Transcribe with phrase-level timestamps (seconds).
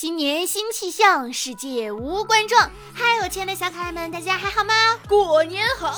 [0.00, 2.70] 新年新气象，世界无关状。
[2.94, 4.72] 嗨，我亲爱的小可爱们，大家还好吗？
[5.06, 5.92] 过年好！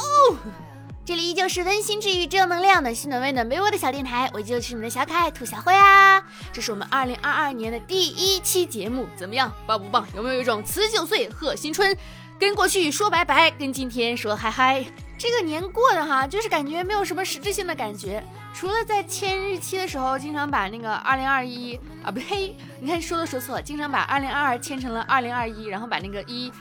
[1.05, 6.21] 这里依旧是温馨治愈、正能量、暖心暖胃暖被窝的小电台，我依旧是你们的小可爱兔小慧啊。
[6.53, 10.05] 这是我们二零二二年的第一期节目，怎么样，棒不棒？
[10.17, 11.97] 有没有一种辞旧岁、贺新春，
[12.41, 14.85] 跟过去说拜拜，跟今天说嗨嗨？
[15.17, 18.21] 这个年过的哈，就是感觉没有什么实质性的感觉，
[18.55, 26.53] 除了在签日期的时候，经常把那个二零二一啊，呸，你看说都说错了，经常把二零二二签成了二零二一，然后把那个一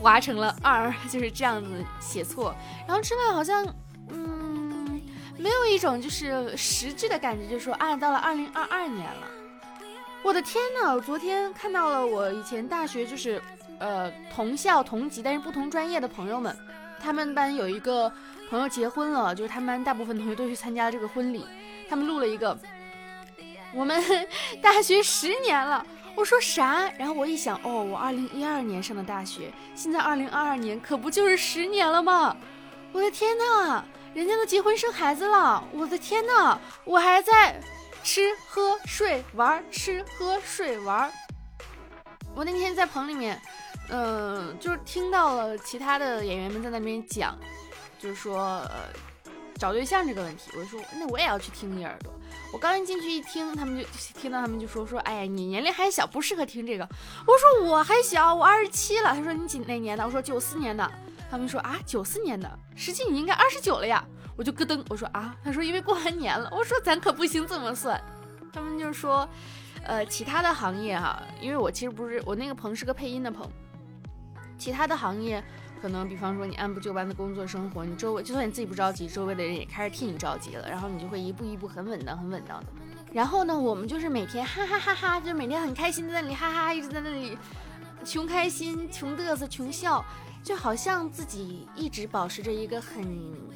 [0.00, 2.54] 划成了二， 就是这样子写错。
[2.86, 3.66] 然后之外好像，
[4.10, 5.02] 嗯，
[5.36, 9.26] 没有一种就是实质的感觉，就是说啊，到了二零二二年了。
[10.22, 13.42] 我的天呐，我昨天看到了我以前大学就是
[13.78, 16.56] 呃同校同级但是不同专业的朋友们。
[17.00, 18.10] 他们班有一个
[18.48, 21.46] 朋友结婚了，就是他们班大部分同学都去参加了这个婚礼。
[21.88, 22.58] 他们录了一个，
[23.72, 24.02] 我们
[24.60, 25.84] 大学十年了。
[26.16, 26.90] 我说啥？
[26.98, 32.36] 然后我一想，哦，我二零一二年上的大学，现在二零二二年，可不就是十年了吗？
[32.92, 37.60] 我的天呐，人家都结婚生孩子了，我的天呐，我还在
[38.02, 41.12] 吃喝睡玩，吃喝睡玩。
[42.34, 43.40] 我那天在棚里面。
[43.88, 47.38] 嗯，就是听到了其他的演员们在那边讲，
[47.98, 48.70] 就是说呃
[49.56, 52.12] 找对象这个问题，我就说那我也要去听一耳朵。
[52.52, 53.86] 我刚一进去一听，他们就
[54.18, 56.88] 听到他们就说说，哎呀，你年龄还小，不适合听这个。
[57.26, 59.14] 我说我还小，我二十七了。
[59.14, 60.04] 他说你几哪年的？
[60.04, 60.90] 我说九四年的。
[61.28, 64.04] 他们说啊，九四年的，实际你应该二十九了呀。
[64.36, 66.48] 我就咯噔，我说啊，他说因为过完年了。
[66.52, 68.00] 我说咱可不行这么算。
[68.52, 69.28] 他们就说，
[69.82, 73.50] 呃，其他的行业哈，因为我其实不是我那个棚是个配音的棚。
[74.58, 75.42] 其他的行业，
[75.80, 82.66] 可能比方说你按部就班的工作生活，你周围就算你自己不着急，周围的人也开始替你着急了，然后你就会一步一步很稳当、很稳当的。
[83.12, 87.36] 然后呢，我们就是每天哈哈哈哈，就每天很开心在那里哈哈，一直在那里
[88.04, 90.04] 穷开心、穷嘚瑟、穷笑。
[90.46, 93.04] 就好像自己一直保持着一个很，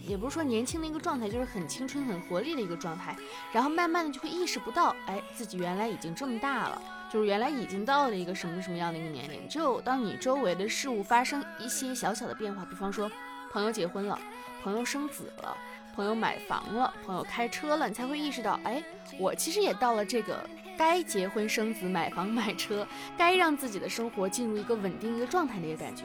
[0.05, 3.17] 也不是说年轻的一个状态，就是很青春、很活力的一个状态。
[3.53, 9.49] 然后慢慢的就会意识不到，哎，自己原来已经这么大了，就是原来已经到了一个什么什么样的一个年龄。
[9.49, 13.09] 只有当你周围的事物发生一些小小的变化，比方说
[13.53, 14.19] 朋友结婚了，
[14.61, 15.57] 朋友生子了，
[15.95, 18.83] 朋友买房了，朋友开车了，你才会意识到，哎，
[19.17, 20.45] 我其实也到了这个
[20.77, 22.85] 该结婚生子、买房买车，
[23.17, 26.03] 该让自己的生活进入一个稳定一个状态的一个感觉。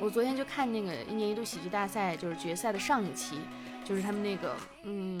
[0.00, 3.40] 我昨天就看那个一年一度喜剧大赛，就是决赛的上一期，
[3.84, 5.20] 就是他们那个，嗯，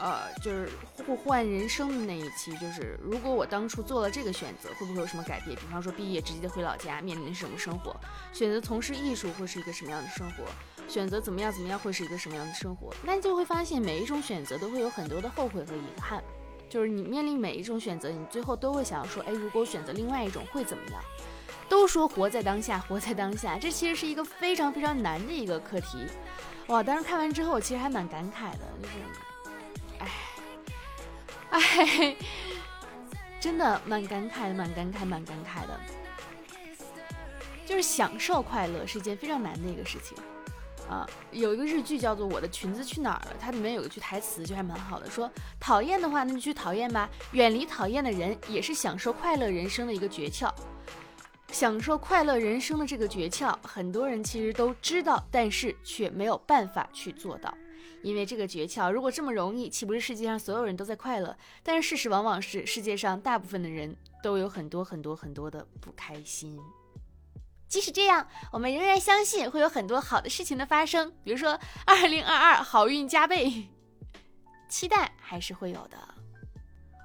[0.00, 0.68] 呃，就是
[1.06, 5.56] 互换人生的那一期，就是如果我当初做了这个选择，会不会有什么改变？
[5.56, 7.94] 比方说毕业直接回老家，面临什么生活？
[8.32, 10.44] 选择从事艺术会是一个什么样的生活？
[10.88, 12.92] 选择怎么样怎么样会是一个什么样的生活？
[13.04, 16.20] 那你就会发现每一种选择都会有很多的后悔和遗憾，
[16.68, 21.00] 就是你面临每一种选择，你最后都会想要说，哎，如果选择另外一种会怎么样？
[21.72, 26.04] 都说活在当下， 活在当下，这其实是一个非常非常难的一个课题。
[26.66, 28.94] 哇，当时看完之后，我其实还蛮感慨的，就是，
[29.98, 30.10] 哎，
[31.48, 32.16] 哎，
[33.40, 35.80] 真的蛮感慨的，蛮感慨，蛮感慨的。
[37.64, 40.18] 就是享受快乐是一件非常难的一个事情
[40.90, 41.08] 啊。
[41.30, 50.52] 有一个日剧叫做《我的裙子去哪儿了》，它里面有一句台词就还蛮好的，说讨厌的话那就去讨厌吧，远离讨厌的人也是享受快乐人生的一个诀窍。
[51.52, 57.54] 享受快乐人生的这个诀窍，很多人其实都知道，但是却没有办法去做到。
[58.02, 61.36] 因为这个诀窍如果这么容易，岂不是世界上所有人都在快乐？
[61.62, 66.58] 但是事实往往是，世界上大部分的人都有很多很多很多的不开心。
[67.68, 73.68] 即使这样，我们仍然相信会有很多好的事情的发生，比如说二零二二好运加倍，
[74.68, 75.96] 期待还是会有的。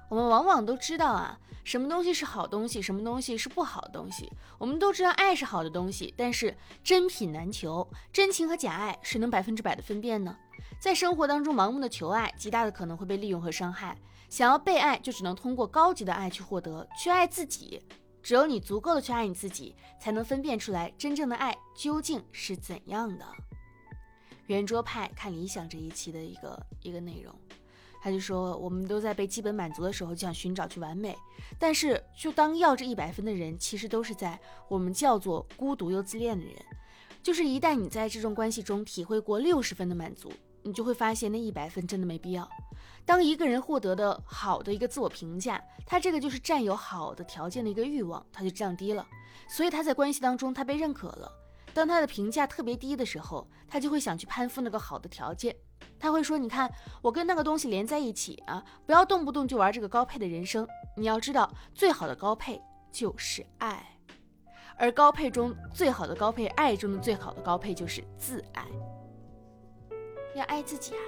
[0.08, 1.38] 我们往往都知道啊。
[1.68, 4.32] 什么东西是好东西，什么东西是不好的东西？
[4.56, 10.34] 我们都知道爱是好的东西，但是真品难求，真情和假爱谁能百分之百的分辨呢？
[10.80, 13.94] 在生活当中，盲目的求爱，极大的可能会被利用和伤害。
[14.30, 17.86] 想要被爱，就只能通过高级的爱去获得，去爱自己。
[18.22, 23.26] 只有你足够的去爱你自己，才能分辨出来真正的爱究竟是怎样的。
[24.46, 27.38] 圆桌派看理想这一期的一个一个内容。
[28.00, 31.16] 他就说，我们都在被基本满足的时候就想寻找去完美，
[31.58, 36.54] 但是就当要这一百分的人，其实都是在我们叫做孤独又自恋的人。
[37.22, 42.48] 就是一旦你在这种关系中体会过六十分的满足，你就会发现那一百分真的没必要。
[43.04, 49.06] 当一个人获得的好的一个自我评价，他这个就是占有好的条件的一个欲望，他就降低了。
[49.48, 51.30] 所以他在关系当中他被认可了。
[51.74, 55.54] 当他的评价特别低的时候，他就会想去攀附那个好的条件。
[55.98, 56.70] 他会说：“你看，
[57.02, 60.66] 我跟那个东西连在一起啊，不要动不动就玩这个高配的人生。
[60.96, 62.60] 你要知道，最好的高配
[62.92, 63.84] 就是爱，
[64.76, 68.64] 而高配中最好的高配，爱中的最好的高配就是自爱。
[70.34, 71.02] 要爱自己啊！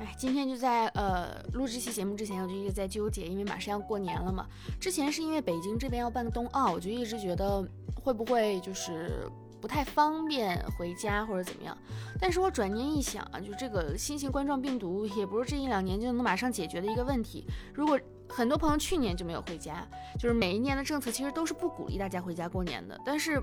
[0.00, 4.46] 哎，今天就在呃录这期节目之前，我就一直在纠结，因为马上要过年了嘛。
[4.80, 7.64] 之前是因为北京这边要办冬奥，我就一直觉得
[7.94, 9.30] 会不会就是
[9.66, 11.76] 不太方便回家或者怎么样。
[12.20, 17.44] 但是我转念一想啊，就这个新型冠状病毒也不是这一两年就能马上解决的一个问题。
[17.74, 17.98] 如果
[18.28, 19.84] 很多朋友去年就没有回家，
[20.20, 22.96] 就是每一年的政策其实都是不鼓励大家回家过年的。
[23.04, 23.42] 但是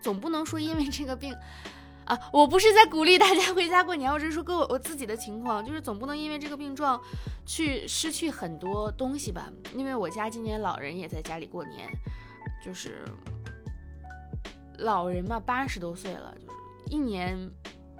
[0.00, 1.34] 总不能说因为这个病。
[2.06, 6.98] 啊，我不是在鼓励大家回家过年，我只是说跟我我自己的情况，就是总不能因为这个病状，
[7.44, 9.50] 去失去很多东西吧。
[9.74, 11.86] 因为我家今年老人也在家里过年，
[12.64, 13.04] 就是
[14.78, 16.54] 老人嘛，八十多岁了，就是
[16.90, 17.50] 一年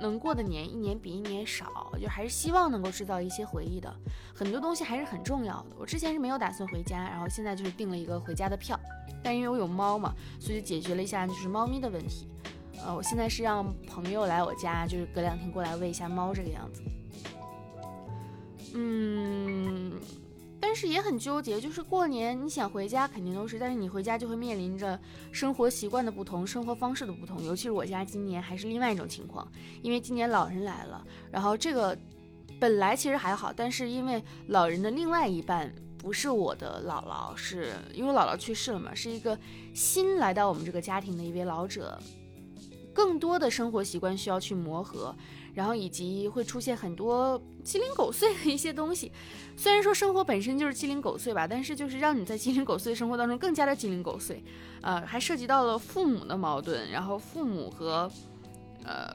[0.00, 3.94] 能过的年，一年比一年少，就还是希望能够制造一些回忆的，
[4.35, 5.76] 很多东西还是很重要的。
[5.79, 8.79] 我之前是没有打算回家，然后现在就是订了一个回家的票，
[9.23, 12.29] 但因为我有猫嘛，所以解决了一下就是猫咪的问题。
[12.85, 16.82] 呃，我现在是让朋友来我家，就是隔两天过来喂一下猫这个样子。
[18.75, 19.93] 嗯，
[20.75, 24.99] 但是也很纠结，就是过年你想回家肯定都是，但是你回家就会面临着
[25.31, 27.44] 生活习惯的不同，生活方式的不同。
[27.44, 29.49] 尤其是我家今年还是另外一种情况，
[29.82, 31.97] 因为今年老人来了，然后这个
[32.59, 39.38] 本来其实还好，但是因为老人的另外一半不是我的姥姥，是因为姥姥去世了嘛，是一个
[39.73, 41.97] 新来到我们这个家庭的一位老者。
[42.94, 45.14] 更多的生活习惯需要去磨合，
[45.52, 49.11] 然后以及会出现很多鸡零狗碎的一些东西。
[49.56, 54.43] 虽然说生活本身就是鸡零狗碎吧，但是就是让你在鸡零狗碎的生活当中更加的鸡零狗碎。
[54.81, 58.11] 呃，还涉及到了父母的矛盾，然后父母和
[58.85, 59.12] 呃，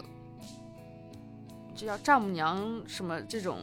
[1.75, 3.59] 这叫丈母娘什么这种，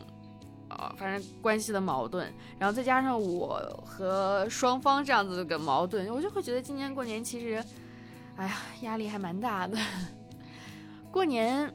[0.70, 7.62] 呃，反正关系的矛盾，然后再加上我和双方这样子的矛盾，我就会觉得今年过年其实。
[8.36, 9.78] 哎呀，压力还蛮大的。
[11.10, 11.72] 过年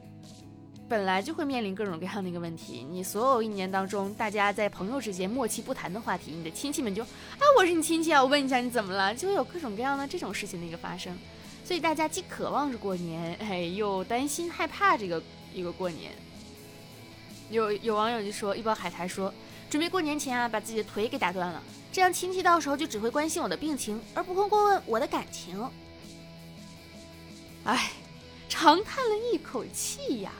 [0.88, 11.16] 本来就会面临各种各样的一个问题，你所有一年当中，大家在朋友之间默契不谈的话题，你的亲戚们就啊，我是你亲戚啊，我问一下你怎么了，就会有各种各样的这种事情的一个发生。
[11.64, 15.22] 所以大家既渴望着过年， 哎，又担心害怕这个
[15.52, 16.12] 一个过年。
[17.50, 19.32] 有有网友就说，一包海苔说，
[19.68, 25.58] 准备过年前啊，把自己的腿给打断了，这样亲戚到时候就只会关心我的病情，而不会过问我的感情。
[27.64, 27.92] 唉，
[28.48, 30.32] 长叹了一口气呀。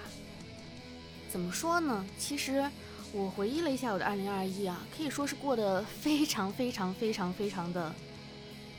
[1.31, 2.05] 怎么说呢？
[2.19, 2.69] 其实
[3.13, 7.95] 我回忆了一下我的二零二一啊，可以说是过得非常非常非常非常的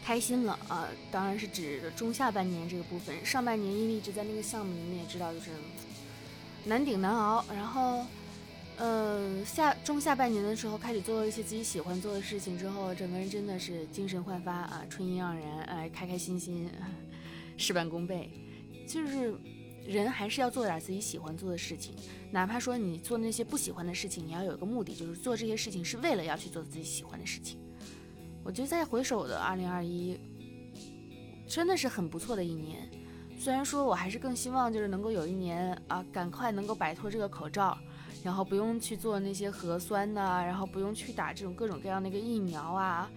[0.03, 0.87] 开心了啊。
[1.09, 5.49] 当然是指中下半年这个部分，上半年因为一直在那个项目，你们也知道，就是
[6.65, 7.43] 难顶难熬。
[7.49, 8.05] 然后，
[8.77, 16.69] 嗯，下中下半年的时候开始做一些自己喜欢做的事情之后，整个人真的是精神焕发啊，春意盎然，哎，开开心心。
[17.57, 18.29] 事半功倍，
[18.87, 19.33] 就是
[19.85, 21.93] 人还是要做点自己喜欢做的事情，
[22.31, 27.59] 哪怕说你做那些不喜欢的事情，你要有一个目的，就是做这些事情是为了要去做自己喜欢的事情。
[28.43, 30.19] 我觉得再回首的二零二一，
[31.47, 32.89] 真的是很不错的一年。
[33.37, 37.77] 虽然说我还是更希望就是能够有一年啊，赶快能够摆脱这个口罩，
[38.23, 43.09] 然后不用去做那些核酸呐，然后不用去打这种各种各样的一个疫苗啊。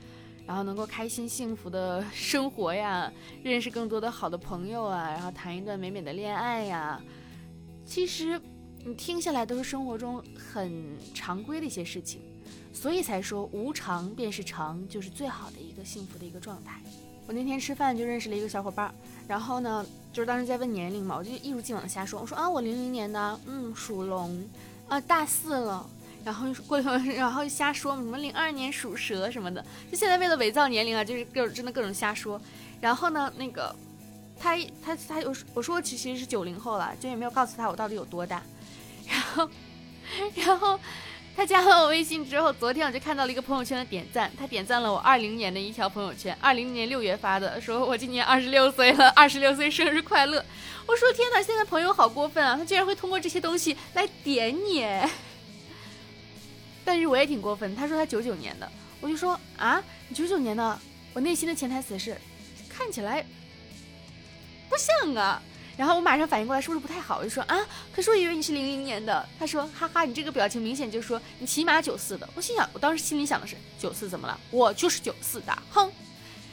[0.47, 3.13] 然后能够开心幸福的生活呀，
[3.43, 7.03] 认识更多的好的朋友啊，然后谈一段美美的恋爱呀。
[7.85, 8.41] 其实
[8.85, 12.21] 你听下来都是生活中很常规的一些事情，
[12.73, 16.81] 所以才说无常便是常，就是最好的一个幸福的一个状态。
[17.27, 18.95] 我那天吃饭就认识了一个小伙伴，
[19.27, 24.49] 然后呢，就是当时在问年龄嘛，我就一如既往的瞎说，我说啊，我零零年的，嗯，属龙，
[24.87, 25.85] 啊，大四了。
[26.27, 32.41] 然后过了， 然后瞎说什么零二年属蛇什么的，就现在为了伪造年龄啊，就是各种真的各种瞎说。
[32.81, 33.73] 然后呢，那个
[34.37, 38.43] 他他他我我说我其实是九零后了，就也没有告诉他我到底有多大。
[39.09, 39.49] 然后
[40.35, 40.81] 然后
[41.37, 50.45] 他加了我微信之后，昨天我就看到了一个朋友圈的点赞，他点赞了我二零年的一条朋友圈，二零年六月发的，说我今年二十六岁了，二十六岁生日快乐。
[50.89, 54.85] 我说天哪，现在朋友好过分啊，他居然会通过这些东西来点你。
[56.87, 60.79] 但是我也挺过分，他说他九九年的，我就说啊，你九九年的，
[61.13, 62.17] 我内心的潜台词是，
[62.69, 63.27] 看起来
[64.71, 65.43] 不像啊。
[65.77, 67.59] 然后我马上反应过来是不是不太好，我就说啊，
[67.93, 69.29] 可是我以为你是零零年的。
[69.39, 72.27] 他说哈哈，你这个表情明显就说你起码九四的。
[72.35, 74.41] 我心想，我当时心里想的是九四怎么了？
[74.51, 75.91] 我就是九四的，哼，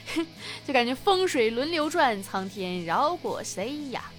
[0.67, 4.11] 就感觉风水轮流转，苍天饶过谁呀？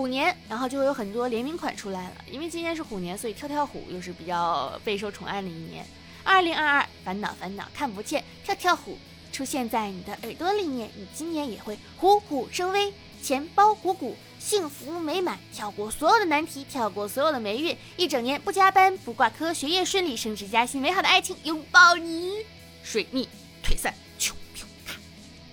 [0.00, 2.24] 虎年，然后就会有很多联名款出来了。
[2.30, 5.84] 因为今年是虎年，所以跳跳虎又是比较备受宠爱的一年。
[6.24, 8.96] 二零二二，烦恼烦恼看不见，跳跳虎
[9.30, 22.36] 出现在你的耳朵里面，你今年也会虎虎生威，钱包鼓鼓，幸福美满，跳过所有的难题，跳过所有的霉运，一整年不加班不挂科，学业顺利，升职加薪，美好的爱情拥抱你，
[22.82, 23.28] 水逆
[23.62, 24.94] 退散，咻咻咔。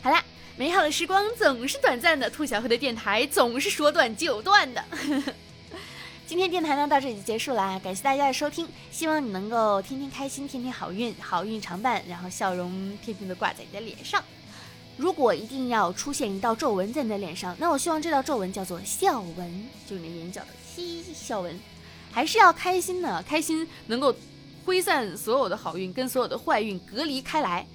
[0.02, 0.24] 好啦，
[0.60, 4.84] 美好的时光总是短暂的，兔小慧的电台总是说断就断的。
[6.26, 14.24] 今天电台呢到这里就结束了，感谢大家的收听，希望你能够天天开心，天天好运，好运常伴，然后笑容天天的挂在你的脸上。
[14.98, 21.56] 如果一定要出现一道皱纹在你的脸上，那我希望这道皱纹叫做笑纹，就是你眼角的嘻笑纹，
[22.12, 24.14] 还是要开心的，开心能够
[24.66, 27.68] 挥散所有的好运，跟所有的坏运隔离开来。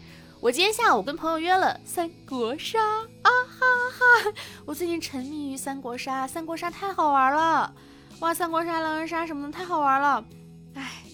[0.43, 4.33] 我今天下午跟朋友约了三国杀啊哈哈！
[4.67, 7.73] 我最近沉迷于三国杀，三国杀太好玩了。
[8.19, 10.25] 哇，三国杀、狼人杀什么的太好玩了，
[10.75, 11.05] 哎，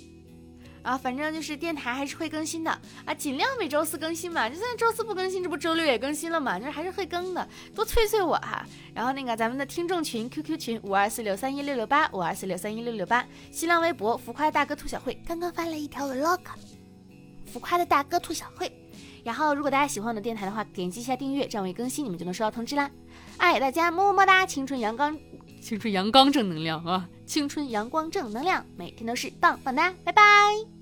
[0.82, 2.70] 啊，反正就是电台还是会更新的
[3.04, 4.48] 啊，尽量每周四更新嘛。
[4.48, 8.64] 就算周四不更新，这不周六也更新了嘛，就是还是会更的，多催催我哈。
[8.94, 16.40] 然后那个咱们的听众群 QQ 群五二四六三一六六八五二四六三一六六八，新浪微博浮夸大哥兔小慧刚刚发了一条 vlog，
[17.44, 18.72] 浮夸的大哥兔小慧。
[19.28, 22.90] 然后如果大家喜欢我的电台的话，点击一下订阅，这样我一更新你们就能收到通知啦。
[23.36, 25.18] 爱大家么么么哒，青春阳刚。
[25.60, 27.06] 青春阳刚正能量啊！
[27.26, 29.92] 青春阳光正能量，每天都是棒棒哒！
[30.02, 30.77] 拜拜。